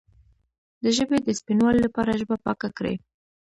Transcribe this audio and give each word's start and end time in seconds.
د 0.83 0.85
ژبې 0.97 1.17
د 1.21 1.29
سپینوالي 1.39 1.79
لپاره 1.83 2.17
ژبه 2.19 2.35
پاکه 2.45 2.69
کړئ 2.77 2.95